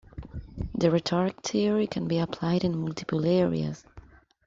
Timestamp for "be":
2.07-2.17